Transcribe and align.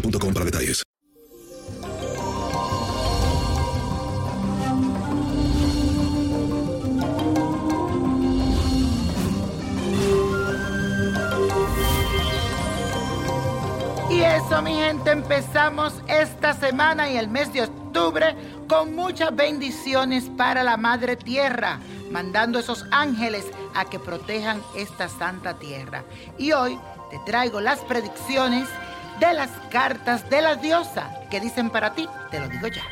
para 0.00 0.44
detalles. 0.44 0.82
Y 14.10 14.20
eso, 14.20 14.62
mi 14.62 14.74
gente, 14.74 15.10
empezamos 15.10 15.94
esta 16.08 16.54
semana 16.54 17.10
y 17.10 17.16
el 17.16 17.28
mes 17.28 17.52
de 17.52 17.62
octubre 17.62 18.34
con 18.68 18.94
muchas 18.94 19.34
bendiciones 19.34 20.24
para 20.36 20.62
la 20.62 20.76
Madre 20.76 21.16
Tierra, 21.16 21.80
mandando 22.10 22.58
esos 22.58 22.84
ángeles 22.90 23.46
a 23.74 23.84
que 23.84 23.98
protejan 23.98 24.62
esta 24.76 25.08
santa 25.08 25.58
tierra. 25.58 26.04
Y 26.38 26.52
hoy 26.52 26.78
te 27.10 27.18
traigo 27.26 27.60
las 27.60 27.80
predicciones 27.80 28.68
de 29.20 29.32
las 29.34 29.50
cartas 29.70 30.28
de 30.28 30.42
la 30.42 30.56
diosa 30.56 31.10
que 31.30 31.40
dicen 31.40 31.70
para 31.70 31.94
ti, 31.94 32.08
te 32.30 32.40
lo 32.40 32.48
digo 32.48 32.68
ya. 32.68 32.82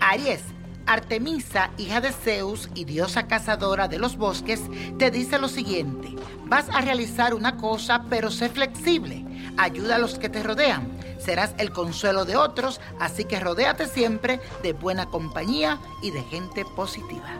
Aries, 0.00 0.42
Artemisa, 0.86 1.70
hija 1.78 2.00
de 2.00 2.12
Zeus 2.12 2.68
y 2.74 2.84
diosa 2.84 3.26
cazadora 3.26 3.88
de 3.88 3.98
los 3.98 4.16
bosques, 4.16 4.60
te 4.98 5.10
dice 5.10 5.38
lo 5.38 5.48
siguiente, 5.48 6.14
vas 6.44 6.68
a 6.68 6.80
realizar 6.80 7.32
una 7.32 7.56
cosa, 7.56 8.04
pero 8.10 8.30
sé 8.30 8.50
flexible, 8.50 9.24
ayuda 9.56 9.96
a 9.96 9.98
los 9.98 10.18
que 10.18 10.28
te 10.28 10.42
rodean, 10.42 10.92
serás 11.18 11.54
el 11.58 11.72
consuelo 11.72 12.24
de 12.24 12.36
otros, 12.36 12.80
así 13.00 13.24
que 13.24 13.40
rodéate 13.40 13.86
siempre 13.86 14.40
de 14.62 14.74
buena 14.74 15.06
compañía 15.06 15.80
y 16.02 16.10
de 16.10 16.22
gente 16.24 16.64
positiva. 16.76 17.30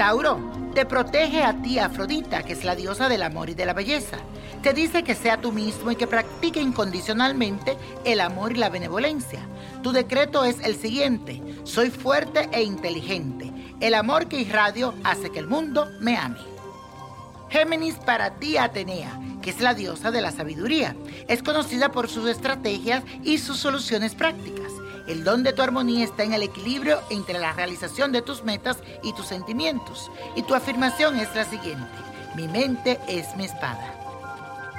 Tauro, 0.00 0.40
te 0.74 0.86
protege 0.86 1.42
a 1.42 1.60
ti 1.60 1.78
Afrodita, 1.78 2.42
que 2.42 2.54
es 2.54 2.64
la 2.64 2.74
diosa 2.74 3.10
del 3.10 3.22
amor 3.22 3.50
y 3.50 3.54
de 3.54 3.66
la 3.66 3.74
belleza. 3.74 4.16
Te 4.62 4.72
dice 4.72 5.02
que 5.02 5.14
sea 5.14 5.42
tú 5.42 5.52
mismo 5.52 5.90
y 5.90 5.96
que 5.96 6.06
practique 6.06 6.58
incondicionalmente 6.58 7.76
el 8.06 8.22
amor 8.22 8.52
y 8.52 8.54
la 8.54 8.70
benevolencia. 8.70 9.40
Tu 9.82 9.92
decreto 9.92 10.42
es 10.46 10.58
el 10.60 10.76
siguiente, 10.76 11.42
soy 11.64 11.90
fuerte 11.90 12.48
e 12.50 12.62
inteligente. 12.62 13.52
El 13.80 13.92
amor 13.92 14.26
que 14.26 14.40
irradio 14.40 14.94
hace 15.04 15.28
que 15.28 15.38
el 15.38 15.48
mundo 15.48 15.90
me 16.00 16.16
ame. 16.16 16.40
Géminis 17.50 17.96
para 17.96 18.36
ti 18.36 18.56
Atenea, 18.56 19.20
que 19.42 19.50
es 19.50 19.60
la 19.60 19.74
diosa 19.74 20.10
de 20.10 20.22
la 20.22 20.32
sabiduría. 20.32 20.96
Es 21.28 21.42
conocida 21.42 21.92
por 21.92 22.08
sus 22.08 22.26
estrategias 22.26 23.04
y 23.22 23.36
sus 23.36 23.58
soluciones 23.58 24.14
prácticas. 24.14 24.79
El 25.10 25.24
don 25.24 25.42
de 25.42 25.52
tu 25.52 25.60
armonía 25.60 26.04
está 26.04 26.22
en 26.22 26.34
el 26.34 26.44
equilibrio 26.44 27.00
entre 27.10 27.40
la 27.40 27.52
realización 27.52 28.12
de 28.12 28.22
tus 28.22 28.44
metas 28.44 28.78
y 29.02 29.12
tus 29.12 29.26
sentimientos. 29.26 30.08
Y 30.36 30.42
tu 30.44 30.54
afirmación 30.54 31.16
es 31.16 31.34
la 31.34 31.44
siguiente, 31.44 31.90
mi 32.36 32.46
mente 32.46 33.00
es 33.08 33.34
mi 33.36 33.46
espada. 33.46 33.92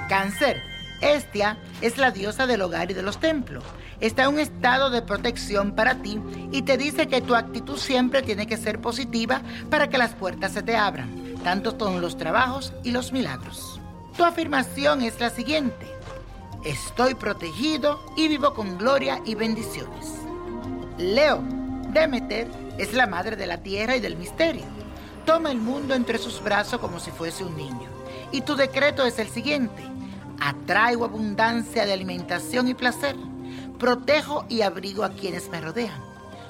Cáncer. 0.07 0.63
Estia 1.01 1.57
es 1.81 1.97
la 1.97 2.11
diosa 2.11 2.47
del 2.47 2.61
hogar 2.61 2.91
y 2.91 2.93
de 2.93 3.01
los 3.01 3.19
templos. 3.19 3.65
Está 3.99 4.23
en 4.23 4.35
un 4.35 4.39
estado 4.39 4.89
de 4.89 5.01
protección 5.01 5.75
para 5.75 5.95
ti 5.95 6.21
y 6.53 6.61
te 6.61 6.77
dice 6.77 7.09
que 7.09 7.21
tu 7.21 7.35
actitud 7.35 7.77
siempre 7.77 8.21
tiene 8.21 8.47
que 8.47 8.55
ser 8.55 8.79
positiva 8.79 9.41
para 9.69 9.89
que 9.89 9.97
las 9.97 10.13
puertas 10.13 10.53
se 10.53 10.63
te 10.63 10.77
abran, 10.77 11.35
tanto 11.43 11.77
con 11.77 11.99
los 11.99 12.17
trabajos 12.17 12.71
y 12.85 12.91
los 12.91 13.11
milagros. 13.11 13.81
Tu 14.15 14.23
afirmación 14.23 15.01
es 15.01 15.19
la 15.19 15.29
siguiente. 15.29 15.91
Estoy 16.63 17.15
protegido 17.15 17.99
y 18.15 18.29
vivo 18.29 18.53
con 18.53 18.77
gloria 18.77 19.21
y 19.25 19.35
bendiciones. 19.35 20.20
Leo. 21.01 21.41
Demeter 21.91 22.47
es 22.77 22.93
la 22.93 23.07
madre 23.07 23.35
de 23.35 23.47
la 23.47 23.57
tierra 23.57 23.95
y 23.95 23.99
del 23.99 24.15
misterio. 24.15 24.63
Toma 25.25 25.51
el 25.51 25.57
mundo 25.57 25.93
entre 25.93 26.17
sus 26.17 26.41
brazos 26.41 26.79
como 26.79 26.99
si 26.99 27.11
fuese 27.11 27.43
un 27.43 27.57
niño. 27.57 27.89
Y 28.31 28.41
tu 28.41 28.55
decreto 28.55 29.05
es 29.05 29.19
el 29.19 29.27
siguiente. 29.27 29.83
Atraigo 30.39 31.05
abundancia 31.05 31.85
de 31.85 31.93
alimentación 31.93 32.67
y 32.67 32.73
placer. 32.73 33.15
Protejo 33.77 34.45
y 34.47 34.61
abrigo 34.61 35.03
a 35.03 35.09
quienes 35.09 35.49
me 35.49 35.59
rodean. 35.59 35.99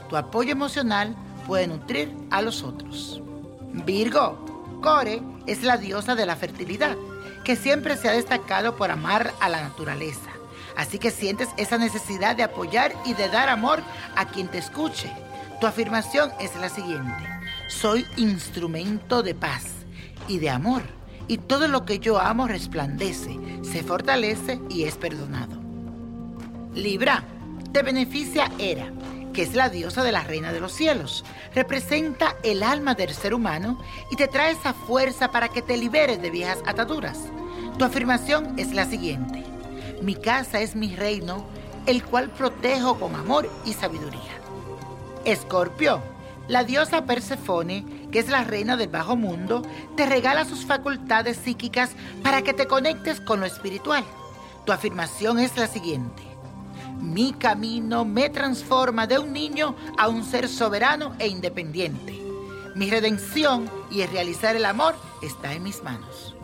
Tu 0.09 0.17
apoyo 0.17 0.51
emocional 0.51 1.15
puede 1.47 1.67
nutrir 1.67 2.15
a 2.29 2.41
los 2.41 2.63
otros. 2.63 3.21
Virgo. 3.85 4.79
Core 4.81 5.21
es 5.45 5.63
la 5.63 5.77
diosa 5.77 6.15
de 6.15 6.25
la 6.25 6.35
fertilidad, 6.35 6.97
que 7.43 7.55
siempre 7.55 7.97
se 7.97 8.09
ha 8.09 8.13
destacado 8.13 8.75
por 8.75 8.89
amar 8.89 9.31
a 9.39 9.47
la 9.47 9.61
naturaleza. 9.61 10.30
Así 10.75 10.99
que 10.99 11.11
sientes 11.11 11.49
esa 11.57 11.77
necesidad 11.77 12.35
de 12.35 12.43
apoyar 12.43 12.93
y 13.05 13.13
de 13.13 13.29
dar 13.29 13.49
amor 13.49 13.81
a 14.15 14.25
quien 14.25 14.47
te 14.47 14.57
escuche. 14.57 15.11
Tu 15.59 15.67
afirmación 15.67 16.31
es 16.39 16.55
la 16.55 16.69
siguiente. 16.69 17.23
Soy 17.67 18.05
instrumento 18.17 19.23
de 19.23 19.35
paz 19.35 19.65
y 20.27 20.39
de 20.39 20.49
amor. 20.49 20.81
Y 21.27 21.37
todo 21.37 21.67
lo 21.67 21.85
que 21.85 21.99
yo 21.99 22.19
amo 22.19 22.47
resplandece, 22.47 23.39
se 23.61 23.83
fortalece 23.83 24.59
y 24.69 24.83
es 24.83 24.97
perdonado. 24.97 25.61
Libra, 26.73 27.23
te 27.71 27.83
beneficia 27.83 28.51
Hera, 28.59 28.91
que 29.33 29.43
es 29.43 29.53
la 29.53 29.69
diosa 29.69 30.03
de 30.03 30.11
la 30.11 30.23
reina 30.23 30.51
de 30.51 30.59
los 30.59 30.73
cielos. 30.73 31.23
Representa 31.53 32.35
el 32.43 32.63
alma 32.63 32.95
del 32.95 33.13
ser 33.13 33.33
humano 33.33 33.79
y 34.09 34.15
te 34.15 34.27
trae 34.27 34.51
esa 34.51 34.73
fuerza 34.73 35.31
para 35.31 35.49
que 35.49 35.61
te 35.61 35.77
liberes 35.77 36.21
de 36.21 36.31
viejas 36.31 36.59
ataduras. 36.65 37.19
Tu 37.77 37.85
afirmación 37.85 38.57
es 38.57 38.73
la 38.73 38.85
siguiente. 38.85 39.50
Mi 40.01 40.15
casa 40.15 40.61
es 40.61 40.75
mi 40.75 40.95
reino, 40.95 41.45
el 41.85 42.03
cual 42.03 42.29
protejo 42.29 42.99
con 42.99 43.15
amor 43.15 43.49
y 43.65 43.73
sabiduría. 43.73 44.41
Escorpio, 45.25 46.01
la 46.47 46.63
diosa 46.63 47.05
Persefone, 47.05 47.85
que 48.11 48.17
es 48.19 48.27
la 48.27 48.43
reina 48.43 48.77
del 48.77 48.89
bajo 48.89 49.15
mundo, 49.15 49.61
te 49.95 50.07
regala 50.07 50.45
sus 50.45 50.65
facultades 50.65 51.37
psíquicas 51.37 51.91
para 52.23 52.41
que 52.41 52.53
te 52.53 52.65
conectes 52.65 53.21
con 53.21 53.39
lo 53.39 53.45
espiritual. 53.45 54.03
Tu 54.65 54.71
afirmación 54.71 55.37
es 55.37 55.55
la 55.55 55.67
siguiente. 55.67 56.23
Mi 56.99 57.33
camino 57.33 58.03
me 58.03 58.29
transforma 58.29 59.05
de 59.05 59.19
un 59.19 59.31
niño 59.33 59.75
a 59.97 60.07
un 60.07 60.23
ser 60.23 60.49
soberano 60.49 61.15
e 61.19 61.27
independiente. 61.27 62.19
Mi 62.75 62.89
redención 62.89 63.69
y 63.91 64.01
el 64.01 64.09
realizar 64.09 64.55
el 64.55 64.65
amor 64.65 64.95
está 65.21 65.53
en 65.53 65.63
mis 65.63 65.83
manos. 65.83 66.35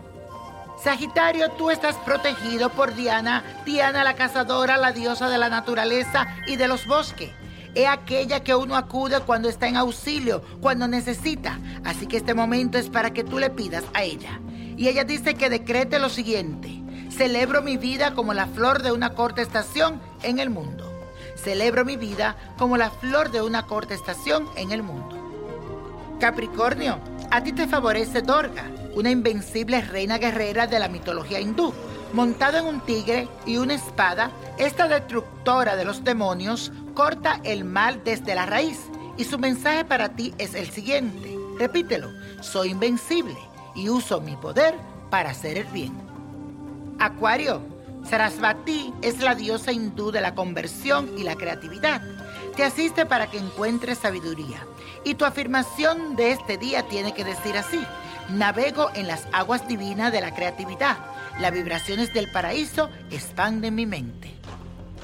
Sagitario, 0.84 1.50
tú 1.52 1.72
estás 1.72 1.96
protegido 1.98 2.70
por 2.70 2.94
Diana, 2.94 3.44
Diana 3.66 4.04
la 4.04 4.16
cazadora, 4.16 4.78
la 4.78 4.92
diosa 4.92 5.28
de 5.28 5.40
la 5.40 5.50
naturaleza 5.50 6.28
y 6.46 6.56
de 6.56 6.68
los 6.68 6.86
bosques. 6.86 7.32
Es 7.74 7.88
aquella 7.88 8.44
que 8.44 8.56
uno 8.56 8.76
acude 8.76 9.20
cuando 9.22 9.50
está 9.50 9.68
en 9.68 9.76
auxilio, 9.76 10.44
cuando 10.62 10.88
necesita. 10.88 11.60
Así 11.84 12.06
que 12.08 12.18
este 12.18 12.36
momento 12.36 12.78
es 12.78 12.90
para 12.90 13.12
que 13.12 13.24
tú 13.24 13.40
le 13.40 13.50
pidas 13.50 13.84
a 13.94 14.04
ella. 14.04 14.40
Y 14.78 14.88
ella 14.88 15.04
dice 15.04 15.34
que 15.34 15.50
decrete 15.50 15.98
lo 15.98 16.10
siguiente. 16.10 16.84
Celebro 17.10 17.64
mi 17.64 17.78
vida 17.78 18.14
como 18.14 18.34
la 18.34 18.46
flor 18.46 18.84
de 18.84 18.92
una 18.92 19.16
corta 19.16 19.42
estación 19.42 20.00
en 20.22 20.38
el 20.38 20.52
mundo. 20.52 20.92
Celebro 21.36 21.86
mi 21.86 21.98
vida 21.98 22.36
como 22.58 22.78
la 22.78 22.92
flor 22.92 23.32
de 23.32 23.42
una 23.42 23.66
corta 23.66 23.96
estación 23.96 24.48
en 24.56 24.72
el 24.72 24.84
mundo. 24.84 25.16
Capricornio, 26.20 27.00
a 27.32 27.44
ti 27.44 27.52
te 27.52 27.68
favorece 27.68 28.22
Dorga, 28.22 28.72
una 28.96 29.10
invencible 29.12 29.82
reina 29.82 30.18
guerrera 30.18 30.68
de 30.68 30.80
la 30.80 30.88
mitología 30.88 31.40
hindú. 31.40 31.74
Montada 32.14 32.60
en 32.60 32.66
un 32.66 32.80
tigre 32.82 33.28
y 33.46 33.58
una 33.58 33.74
espada, 33.74 34.32
esta 34.58 34.88
destructora 34.88 35.76
de 35.76 35.86
los 35.86 36.04
demonios 36.04 36.72
corta 36.94 37.42
el 37.44 37.66
mal 37.66 38.02
desde 38.04 38.34
la 38.34 38.46
raíz. 38.46 38.80
Y 39.18 39.26
su 39.26 39.38
mensaje 39.40 39.84
para 39.84 40.10
ti 40.10 40.34
es 40.38 40.56
el 40.56 40.70
siguiente. 40.70 41.38
Repítelo, 41.60 42.10
soy 42.42 42.70
invencible 42.70 43.38
y 43.76 43.90
uso 43.90 44.22
mi 44.22 44.36
poder 44.36 44.76
para 45.10 45.32
hacer 45.32 45.58
el 45.58 45.66
bien. 45.66 45.94
Acuario, 47.00 47.62
Sarasvati 48.10 48.94
es 49.02 49.20
la 49.20 49.36
diosa 49.36 49.72
hindú 49.72 50.12
de 50.12 50.22
la 50.22 50.34
conversión 50.34 51.10
y 51.18 51.24
la 51.24 51.36
creatividad. 51.36 52.02
Te 52.58 52.64
asiste 52.64 53.06
para 53.06 53.28
que 53.28 53.38
encuentres 53.38 54.00
sabiduría. 54.00 54.66
Y 55.04 55.14
tu 55.14 55.26
afirmación 55.26 56.16
de 56.16 56.32
este 56.32 56.58
día 56.58 56.88
tiene 56.88 57.14
que 57.14 57.24
decir 57.24 57.56
así. 57.56 57.80
Navego 58.30 58.90
en 58.96 59.06
las 59.06 59.28
aguas 59.32 59.68
divinas 59.68 60.12
de 60.12 60.22
la 60.22 60.34
creatividad. 60.34 60.98
Las 61.40 61.54
vibraciones 61.54 62.12
del 62.16 62.32
paraíso 62.32 62.90
expanden 63.12 63.76
mi 63.76 63.86
mente. 63.86 64.34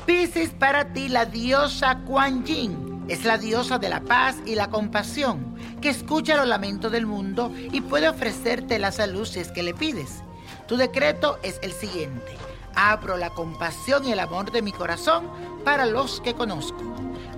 Piscis, 0.08 0.50
para 0.50 0.94
ti 0.94 1.10
la 1.10 1.26
diosa 1.26 2.00
Kuan 2.00 2.44
Yin 2.44 3.06
es 3.08 3.24
la 3.24 3.38
diosa 3.38 3.78
de 3.78 3.90
la 3.90 4.02
paz 4.02 4.38
y 4.48 4.56
la 4.56 4.72
compasión, 4.72 5.56
que 5.80 5.90
escucha 5.90 6.36
los 6.36 6.48
lamentos 6.48 6.92
del 6.92 7.06
mundo 7.06 7.52
y 7.56 7.82
puede 7.82 8.10
ofrecerte 8.10 8.80
la 8.80 8.92
salud 8.92 9.30
que 9.54 9.62
le 9.62 9.76
pides. 9.76 10.24
Tu 10.68 10.76
decreto 10.76 11.38
es 11.44 11.60
el 11.62 11.72
siguiente. 11.72 12.36
Abro 12.74 13.16
la 13.16 13.30
compasión 13.30 14.08
y 14.08 14.12
el 14.12 14.20
amor 14.20 14.52
de 14.52 14.64
mi 14.64 14.72
corazón 14.72 15.30
para 15.64 15.86
los 15.86 16.20
que 16.20 16.34
conozco. 16.34 16.93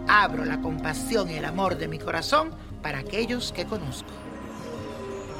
Abro 0.08 0.46
la 0.46 0.62
compasión 0.62 1.30
y 1.30 1.36
el 1.36 1.46
amor 1.46 1.78
de 1.78 1.88
mi 1.88 2.00
corazón 2.00 2.52
para 2.82 3.00
aquellos 3.00 3.52
que 3.52 3.66
conozco. 3.66 4.10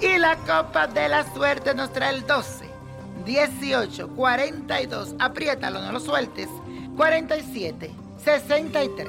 Y 0.02 0.18
la 0.18 0.36
copa 0.38 0.88
de 0.88 1.08
la 1.08 1.32
suerte 1.34 1.74
nos 1.74 1.94
trae 1.94 2.16
el 2.16 2.26
12, 2.26 2.66
18, 3.26 4.10
42, 4.10 5.16
apriétalo, 5.20 5.82
no 5.82 5.92
lo 5.92 6.00
sueltes, 6.00 6.50
47, 6.98 7.92
63, 8.24 9.08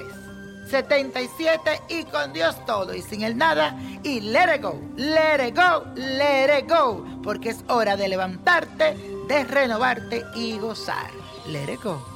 77 0.71 1.83
y 1.89 2.05
con 2.05 2.33
Dios 2.33 2.57
todo 2.67 2.95
y 2.95 3.03
sin 3.03 3.23
el 3.23 3.37
nada 3.37 3.77
y 4.03 4.21
let 4.21 4.57
it 4.57 4.63
go, 4.63 4.81
let 4.97 5.47
it 5.47 5.57
go, 5.57 5.85
let 5.97 6.59
it 6.59 6.71
go, 6.71 7.05
porque 7.23 7.51
es 7.51 7.65
hora 7.69 7.97
de 7.97 8.09
levantarte, 8.09 8.97
de 9.29 9.45
renovarte 9.45 10.25
y 10.35 10.59
gozar. 10.59 11.11
Let 11.47 11.73
it 11.73 11.83
go. 11.83 12.16